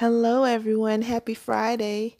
[0.00, 1.00] Hello, everyone.
[1.00, 2.18] Happy Friday.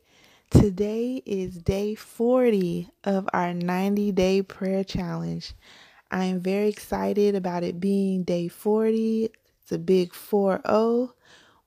[0.48, 5.52] Today is day 40 of our 90 day prayer challenge.
[6.10, 9.28] I am very excited about it being day 40.
[9.60, 11.12] It's a big 4 0.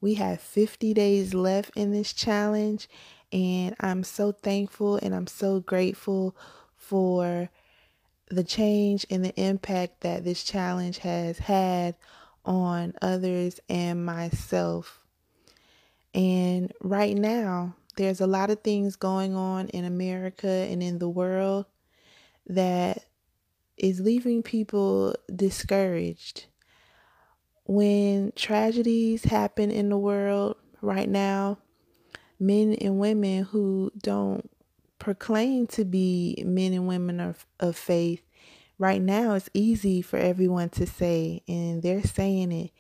[0.02, 2.90] We have 50 days left in this challenge,
[3.32, 6.36] and I'm so thankful and I'm so grateful
[6.76, 7.52] for
[8.32, 11.94] the change and the impact that this challenge has had
[12.44, 15.00] on others and myself.
[16.82, 21.66] Right now, there's a lot of things going on in America and in the world
[22.48, 23.06] that
[23.78, 26.46] is leaving people discouraged.
[27.66, 31.60] When tragedies happen in the world right now,
[32.40, 34.50] men and women who don't
[34.98, 38.22] proclaim to be men and women of, of faith,
[38.78, 42.72] right now it's easy for everyone to say, and they're saying it.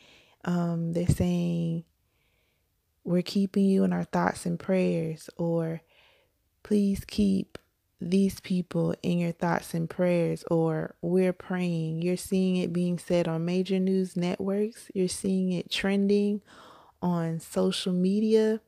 [0.45, 1.83] Um, they're saying
[3.03, 5.81] we're keeping you in our thoughts and prayers, or
[6.63, 7.57] please keep
[8.01, 12.01] these people in your thoughts and prayers, or we're praying.
[12.01, 16.41] You're seeing it being said on major news networks, you're seeing it trending
[17.01, 18.61] on social media.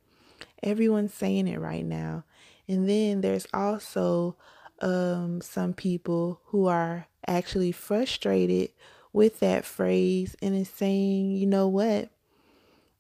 [0.64, 2.24] Everyone's saying it right now.
[2.68, 4.36] And then there's also
[4.82, 8.70] um, some people who are actually frustrated
[9.14, 12.10] with that phrase and is saying, you know what?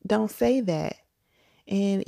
[0.05, 0.97] Don't say that
[1.67, 2.03] and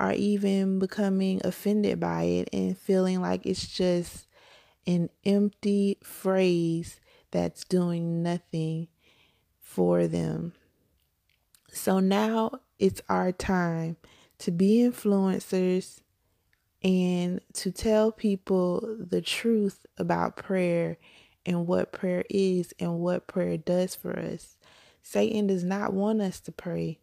[0.00, 4.26] are even becoming offended by it and feeling like it's just
[4.86, 8.88] an empty phrase that's doing nothing
[9.60, 10.52] for them.
[11.68, 13.96] So now it's our time
[14.38, 16.00] to be influencers
[16.82, 20.98] and to tell people the truth about prayer
[21.46, 24.56] and what prayer is and what prayer does for us.
[25.02, 27.00] Satan does not want us to pray.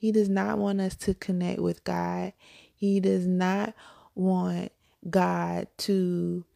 [0.00, 2.32] He does not want us to connect with God.
[2.74, 3.74] He does not
[4.14, 4.72] want
[5.10, 6.46] God to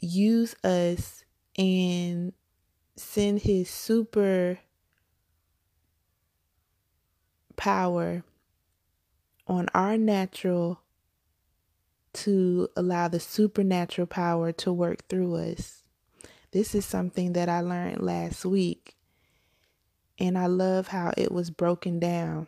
[0.00, 1.22] use us
[1.56, 2.32] and
[2.96, 4.58] send his super
[7.54, 8.24] power
[9.46, 10.80] on our natural
[12.12, 15.84] to allow the supernatural power to work through us.
[16.50, 18.95] This is something that I learned last week
[20.18, 22.46] and I love how it was broken down.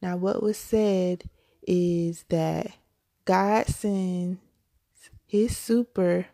[0.00, 1.24] Now, what was said
[1.66, 2.72] is that
[3.24, 4.40] God sends
[5.26, 6.26] His super,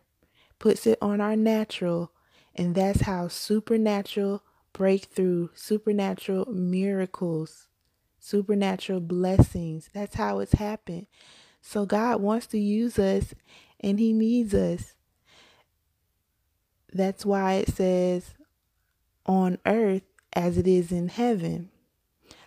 [0.57, 2.11] puts it on our natural,
[2.55, 7.67] and that's how supernatural breakthrough, supernatural miracles,
[8.19, 11.07] supernatural blessings, that's how it's happened.
[11.61, 13.33] So, God wants to use us
[13.79, 14.95] and He needs us.
[16.91, 18.33] That's why it says,
[19.29, 20.01] on earth
[20.33, 21.69] as it is in heaven.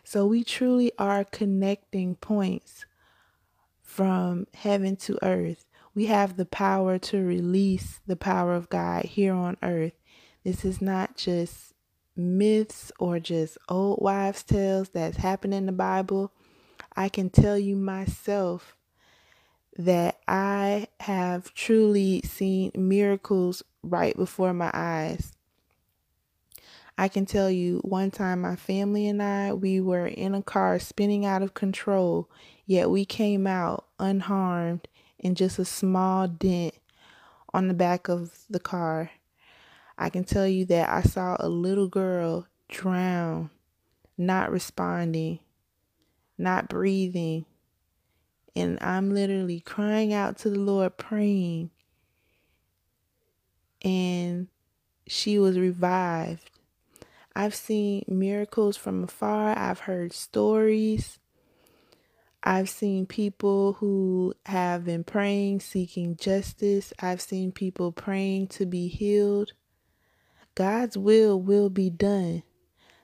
[0.02, 2.86] So we truly are connecting points
[3.80, 5.64] from heaven to earth.
[5.94, 9.92] We have the power to release the power of God here on earth.
[10.42, 11.72] This is not just
[12.16, 16.32] myths or just old wives' tales that's happened in the Bible.
[16.96, 18.76] I can tell you myself
[19.76, 25.32] that I have truly seen miracles right before my eyes.
[26.98, 30.78] I can tell you one time my family and I, we were in a car
[30.78, 32.28] spinning out of control,
[32.66, 34.88] yet we came out unharmed
[35.18, 36.74] in just a small dent
[37.54, 39.10] on the back of the car.
[39.96, 43.50] I can tell you that I saw a little girl drown,
[44.18, 45.40] not responding,
[46.38, 47.46] not breathing.
[48.54, 51.70] And I'm literally crying out to the Lord, praying.
[53.82, 54.48] And
[55.06, 56.50] she was revived.
[57.34, 59.56] I've seen miracles from afar.
[59.56, 61.18] I've heard stories.
[62.42, 66.92] I've seen people who have been praying, seeking justice.
[67.00, 69.52] I've seen people praying to be healed.
[70.54, 72.42] God's will will be done.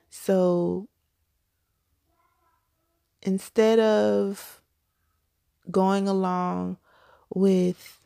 [0.09, 0.89] So
[3.21, 4.61] instead of
[5.71, 6.77] going along
[7.33, 7.99] with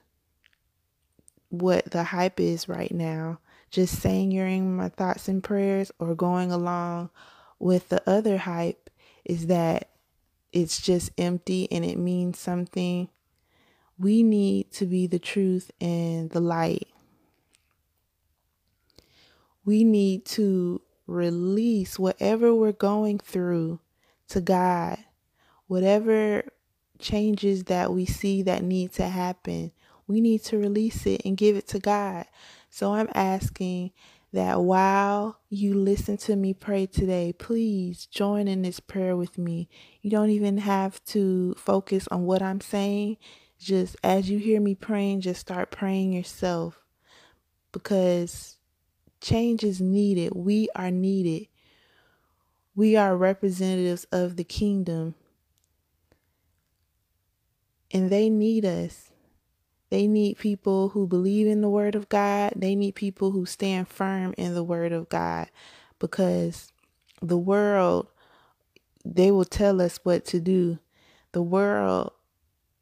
[1.49, 3.39] what the hype is right now,
[3.73, 7.09] just saying you're in my thoughts and prayers or going along
[7.57, 8.91] with the other hype
[9.25, 9.89] is that
[10.51, 13.09] it's just empty and it means something.
[13.97, 16.87] We need to be the truth and the light.
[19.65, 23.79] We need to release whatever we're going through
[24.27, 24.99] to God.
[25.65, 26.43] Whatever
[26.99, 29.71] changes that we see that need to happen,
[30.05, 32.27] we need to release it and give it to God.
[32.73, 33.91] So I'm asking
[34.31, 39.69] that while you listen to me pray today, please join in this prayer with me.
[40.01, 43.17] You don't even have to focus on what I'm saying.
[43.59, 46.79] Just as you hear me praying, just start praying yourself
[47.71, 48.57] because
[49.21, 50.33] change is needed.
[50.33, 51.49] We are needed.
[52.75, 55.13] We are representatives of the kingdom,
[57.91, 59.12] and they need us.
[59.93, 62.53] They need people who believe in the word of God.
[62.55, 65.51] They need people who stand firm in the word of God
[65.99, 66.71] because
[67.21, 68.07] the world,
[69.05, 70.79] they will tell us what to do.
[71.33, 72.11] The world,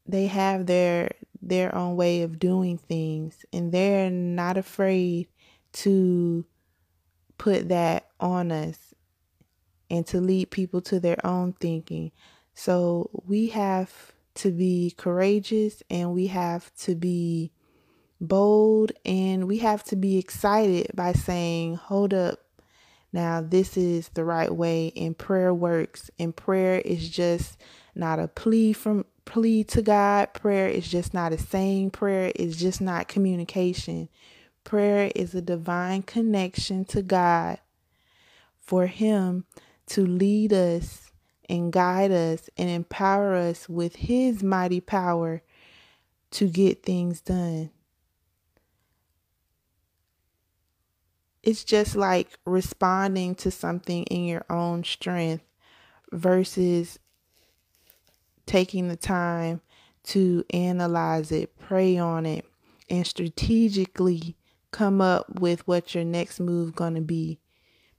[0.07, 1.11] they have their
[1.41, 5.27] their own way of doing things and they're not afraid
[5.73, 6.45] to
[7.37, 8.93] put that on us
[9.89, 12.13] and to lead people to their own thinking.
[12.53, 17.51] So we have to be courageous and we have to be
[18.19, 22.39] bold and we have to be excited by saying, Hold up,
[23.11, 26.09] now this is the right way, and prayer works.
[26.17, 27.57] And prayer is just
[27.95, 30.33] not a plea from plea to God.
[30.33, 31.91] Prayer is just not a saying.
[31.91, 34.07] Prayer is just not communication.
[34.63, 37.59] Prayer is a divine connection to God
[38.59, 39.45] for Him
[39.87, 41.10] to lead us
[41.51, 45.43] and guide us and empower us with His mighty power
[46.31, 47.71] to get things done.
[51.43, 55.43] It's just like responding to something in your own strength
[56.13, 56.97] versus
[58.45, 59.59] taking the time
[60.03, 62.45] to analyze it, pray on it,
[62.89, 64.37] and strategically
[64.71, 67.40] come up with what your next move going to be.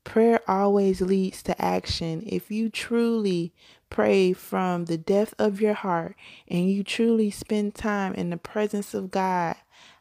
[0.04, 2.22] Prayer always leads to action.
[2.26, 3.52] If you truly
[3.88, 6.16] pray from the depth of your heart
[6.48, 9.56] and you truly spend time in the presence of God,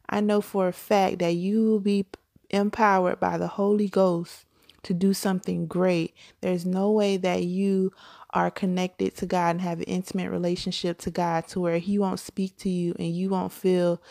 [0.09, 2.05] I know for a fact that you will be
[2.49, 4.45] empowered by the Holy Ghost
[4.83, 6.13] to do something great.
[6.41, 7.93] There's no way that you
[8.31, 12.19] are connected to God and have an intimate relationship to God to where He won't
[12.19, 14.01] speak to you and you won't feel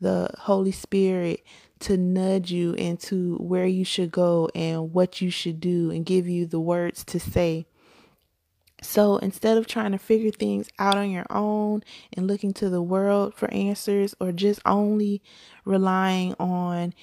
[0.00, 1.42] the Holy Spirit
[1.80, 6.28] to nudge you into where you should go and what you should do and give
[6.28, 7.66] you the words to say.
[8.82, 11.82] So instead of trying to figure things out on your own
[12.12, 15.22] and looking to the world for answers or just only
[15.64, 16.94] relying on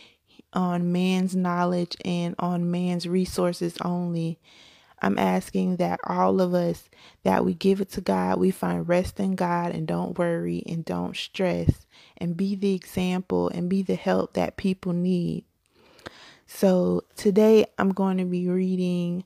[0.53, 4.39] on man's knowledge and on man's resources only,
[5.01, 6.89] I'm asking that all of us
[7.23, 10.83] that we give it to God, we find rest in God and don't worry and
[10.83, 11.85] don't stress
[12.17, 15.45] and be the example and be the help that people need.
[16.47, 19.23] So today I'm going to be reading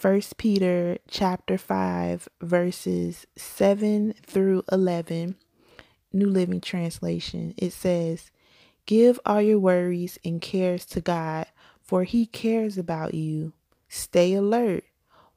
[0.00, 5.34] 1 Peter chapter 5 verses 7 through 11
[6.12, 7.54] New Living Translation.
[7.56, 8.30] It says,
[8.86, 11.46] "Give all your worries and cares to God,
[11.82, 13.52] for he cares about you.
[13.88, 14.84] Stay alert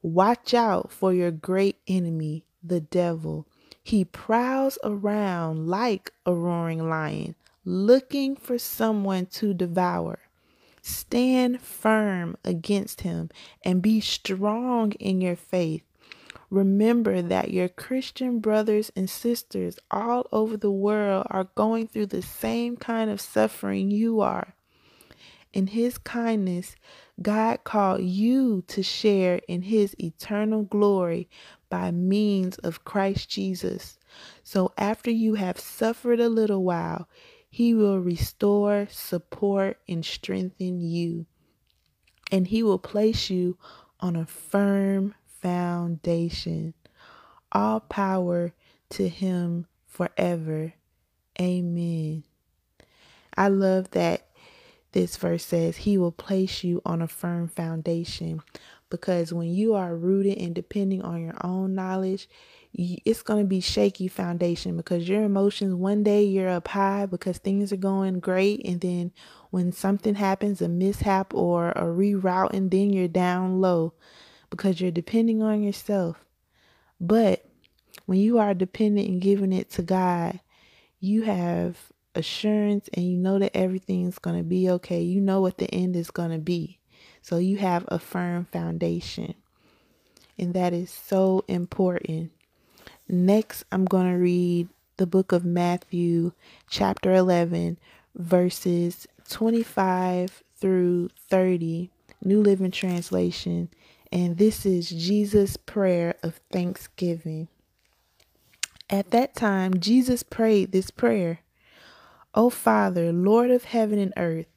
[0.04, 3.48] Watch out for your great enemy, the devil.
[3.84, 10.20] He prowls around like a roaring lion, looking for someone to devour.
[10.82, 13.30] Stand firm against him
[13.64, 15.84] and be strong in your faith.
[16.50, 22.24] Remember that your Christian brothers and sisters all over the world are going through the
[22.24, 24.56] same kind of suffering you are.
[25.54, 26.76] In His kindness,
[27.22, 31.30] God called you to share in his eternal glory
[31.70, 34.00] by means of Christ Jesus.
[34.44, 37.08] So after you have suffered a little while,
[37.50, 41.26] he will restore, support, and strengthen you.
[42.32, 43.58] And he will place you
[44.00, 46.74] on a firm foundation.
[47.52, 48.54] All power
[48.92, 50.74] to him forever.
[51.40, 52.24] Amen.
[53.36, 54.28] I love that
[54.92, 58.42] this verse says, He will place you on a firm foundation.
[58.90, 62.28] Because when you are rooted and depending on your own knowledge,
[62.74, 67.38] it's going to be shaky foundation because your emotions one day you're up high because
[67.38, 69.12] things are going great and then
[69.50, 73.94] when something happens a mishap or a reroute and then you're down low
[74.50, 76.24] because you're depending on yourself
[77.00, 77.46] but
[78.06, 80.40] when you are dependent and giving it to God
[81.02, 85.02] you have assurance and you know that everything's going to be okay.
[85.02, 86.80] You know what the end is going to be.
[87.22, 89.36] So you have a firm foundation.
[90.38, 92.32] And that is so important.
[93.08, 96.32] Next, I'm going to read the book of Matthew,
[96.70, 97.78] chapter 11,
[98.16, 101.92] verses 25 through 30,
[102.24, 103.70] New Living Translation.
[104.12, 107.48] And this is Jesus' prayer of thanksgiving.
[108.90, 111.40] At that time, Jesus prayed this prayer
[112.34, 114.48] O Father, Lord of heaven and earth,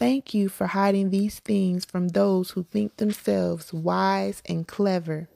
[0.00, 5.28] Thank you for hiding these things from those who think themselves wise and clever,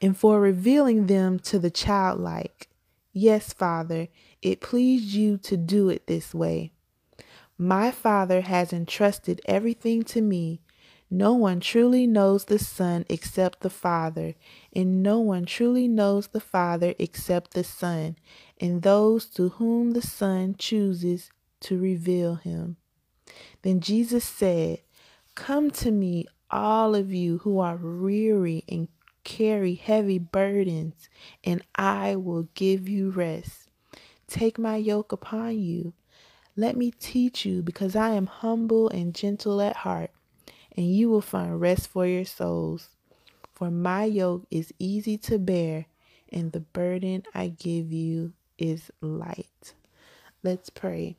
[0.00, 2.70] and for revealing them to the childlike.
[3.12, 4.08] Yes, Father,
[4.40, 6.72] it pleased you to do it this way.
[7.58, 10.62] My Father has entrusted everything to me.
[11.12, 14.36] No one truly knows the Son except the Father,
[14.72, 18.16] and no one truly knows the Father except the Son,
[18.60, 22.76] and those to whom the Son chooses to reveal him.
[23.62, 24.82] Then Jesus said,
[25.34, 28.86] Come to me, all of you who are weary and
[29.24, 31.08] carry heavy burdens,
[31.42, 33.68] and I will give you rest.
[34.28, 35.92] Take my yoke upon you.
[36.56, 40.10] Let me teach you, because I am humble and gentle at heart,
[40.80, 42.88] and you will find rest for your souls.
[43.52, 45.84] For my yoke is easy to bear,
[46.32, 49.74] and the burden I give you is light.
[50.42, 51.16] Let's pray.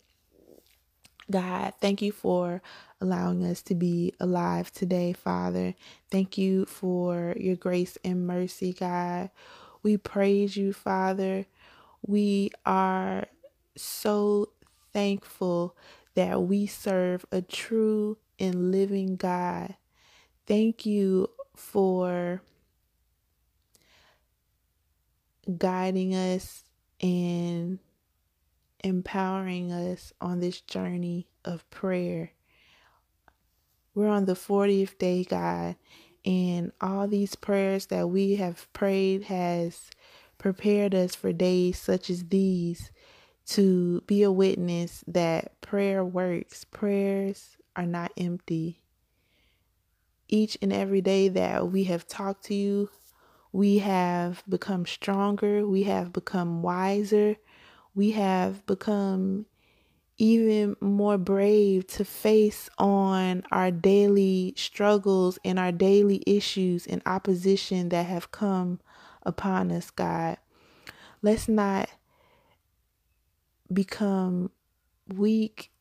[1.30, 2.64] God, thank you for
[3.00, 5.76] allowing us to be alive today, Father.
[6.10, 9.30] Thank you for your grace and mercy, God.
[9.84, 11.46] We praise you, Father.
[12.02, 13.28] We are
[13.78, 14.50] so
[14.92, 15.78] thankful
[16.16, 19.76] that we serve a true and living God.
[20.48, 22.42] Thank you for
[25.58, 26.64] guiding us
[27.00, 27.80] and
[28.84, 32.32] empowering us on this journey of prayer.
[33.94, 35.76] We're on the 40th day, God,
[36.26, 39.92] and all these prayers that we have prayed has
[40.40, 42.92] prepared us for days such as these
[43.48, 46.64] to be a witness that prayer works.
[46.64, 48.82] Prayers are not empty.
[50.28, 52.90] Each and every day that we have talked to you,
[53.52, 57.36] we have become stronger, we have become wiser,
[57.94, 59.46] we have become
[60.18, 67.90] even more brave to face on our daily struggles and our daily issues and opposition
[67.90, 68.80] that have come
[69.24, 70.38] upon us, God.
[71.24, 71.90] Let's not
[73.74, 74.52] become
[75.08, 75.72] weak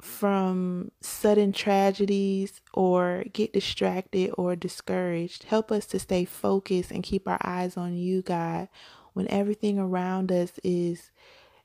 [0.00, 5.44] from sudden tragedies or get distracted or discouraged.
[5.44, 8.68] Help us to stay focused and keep our eyes on you, God,
[9.12, 11.10] when everything around us is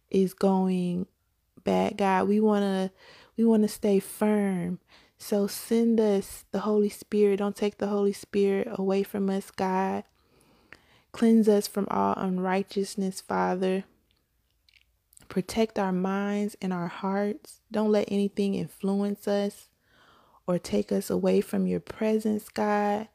[0.10, 1.08] is going
[1.64, 2.28] bad, God.
[2.28, 2.92] We want to
[3.36, 4.80] we want to stay firm.
[5.18, 7.38] So send us the Holy Spirit.
[7.38, 10.04] Don't take the Holy Spirit away from us, God.
[11.12, 13.86] Cleanse us from all unrighteousness, Father.
[15.30, 17.62] Protect our minds and our hearts.
[17.72, 19.70] Don't let anything influence us
[20.48, 23.08] or take us away from your presence, God.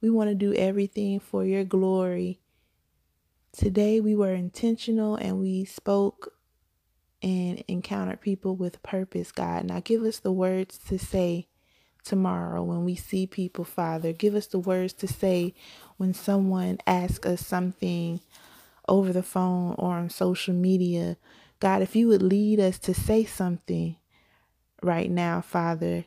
[0.00, 2.40] We want to do everything for your glory.
[3.52, 6.34] Today we were intentional and we spoke
[7.22, 9.64] and encountered people with purpose, God.
[9.64, 11.48] Now give us the words to say
[12.04, 14.12] tomorrow when we see people, Father.
[14.12, 15.54] Give us the words to say
[15.96, 18.20] when someone asks us something
[18.88, 21.16] over the phone or on social media.
[21.64, 23.96] God, if you would lead us to say something
[24.82, 26.04] right now, Father,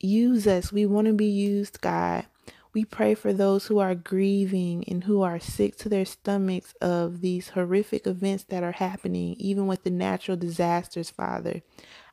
[0.00, 0.72] use us.
[0.72, 2.26] We want to be used, God.
[2.72, 7.20] We pray for those who are grieving and who are sick to their stomachs of
[7.20, 11.62] these horrific events that are happening, even with the natural disasters, Father.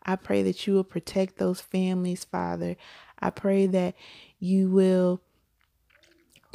[0.05, 2.75] I pray that you will protect those families, Father.
[3.17, 3.95] I pray that
[4.37, 5.21] you will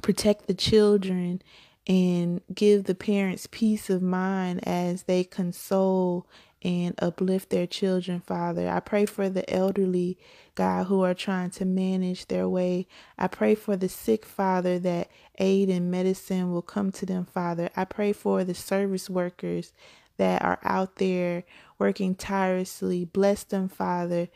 [0.00, 1.42] protect the children
[1.86, 6.26] and give the parents peace of mind as they console
[6.62, 8.68] and uplift their children, Father.
[8.68, 10.16] I pray for the elderly,
[10.54, 12.86] God, who are trying to manage their way.
[13.18, 17.70] I pray for the sick, Father, that aid and medicine will come to them, Father.
[17.76, 19.72] I pray for the service workers
[20.18, 21.42] that are out there
[21.78, 23.04] working tirelessly.
[23.04, 24.28] Bless them, Father.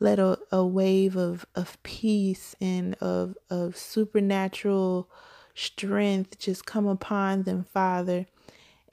[0.00, 5.10] Let a, a wave of, of peace and of, of supernatural
[5.54, 8.26] strength just come upon them, Father.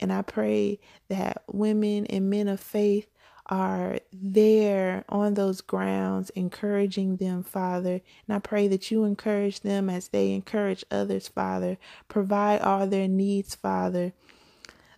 [0.00, 3.06] And I pray that women and men of faith
[3.46, 8.00] are there on those grounds, encouraging them, Father.
[8.26, 11.76] And I pray that you encourage them as they encourage others, Father.
[12.08, 14.12] Provide all their needs, Father.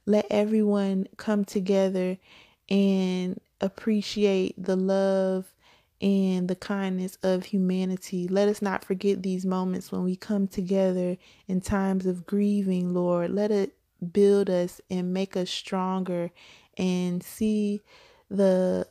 [0.07, 2.19] Let everyone come together
[2.69, 5.55] and appreciate the love
[6.01, 8.29] and the kindness of humanity.
[8.29, 13.31] Let us not forget these moments when we come together in times of grieving, Lord.
[13.31, 13.77] Let it
[14.13, 16.31] build us and make us stronger
[16.77, 17.81] and see
[18.29, 18.87] the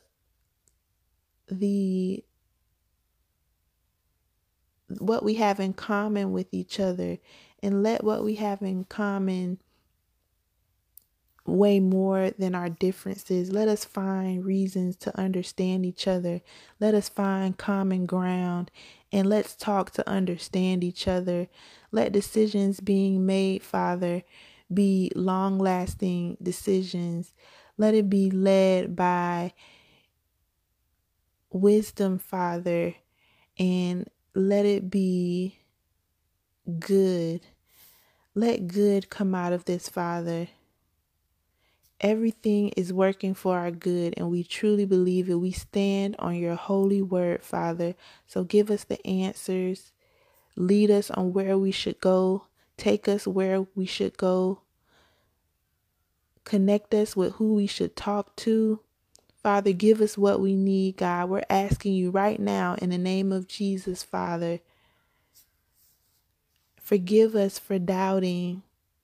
[1.50, 2.24] the
[5.00, 7.18] what we have in common with each other
[7.62, 9.60] and let what we have in common
[11.46, 13.52] way more than our differences.
[13.52, 16.42] Let us find reasons to understand each other.
[16.80, 18.72] Let us find common ground
[19.12, 21.48] and let's talk to understand each other.
[21.92, 24.24] Let decisions being made, Father,
[24.74, 27.34] be long lasting decisions.
[27.78, 29.54] Let it be led by
[31.52, 32.96] wisdom, Father,
[33.60, 35.60] and let it be
[36.80, 37.42] good.
[38.34, 40.48] Let good come out of this, Father.
[42.04, 45.36] Everything is working for our good, and we truly believe it.
[45.36, 47.96] We stand on your holy word, Father.
[48.28, 49.94] So give us the answers.
[50.58, 52.48] Lead us on where we should go.
[52.76, 54.64] Take us where we should go.
[56.44, 58.82] Connect us with who we should talk to.
[59.42, 61.30] Father, give us what we need, God.
[61.30, 64.60] We're asking you right now in the name of Jesus, Father.
[66.82, 68.64] Forgive us for doubting.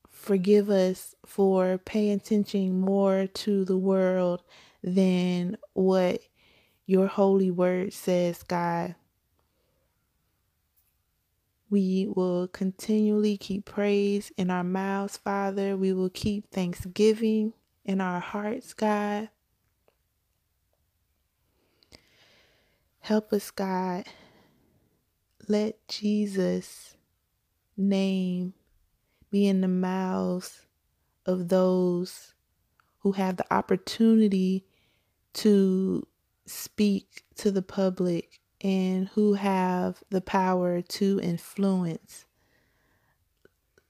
[0.10, 4.42] Forgive us for paying attention more to the world
[4.84, 6.22] than what
[6.88, 8.96] your holy word says, God.
[11.70, 15.78] We will continually keep praise in our mouths, Father.
[15.78, 17.54] We will keep thanksgiving
[17.86, 19.30] in our hearts, God.
[23.02, 24.06] Help us, God.
[25.48, 26.96] Let Jesus'
[27.78, 28.54] name
[29.30, 30.66] be in the mouths
[31.30, 32.34] of those
[33.00, 34.66] who have the opportunity
[35.34, 36.06] to
[36.46, 42.26] speak to the public and who have the power to influence.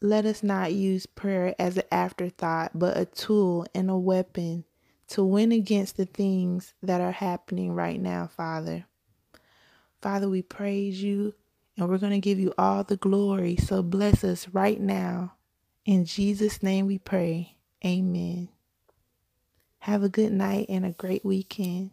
[0.01, 4.65] Let us not use prayer as an afterthought, but a tool and a weapon
[5.07, 8.85] to win against the things that are happening right now, Father.
[10.01, 11.33] Father, we praise you
[11.77, 13.55] and we're going to give you all the glory.
[13.55, 15.33] So bless us right now.
[15.85, 17.57] In Jesus' name we pray.
[17.85, 18.49] Amen.
[19.79, 21.91] Have a good night and a great weekend.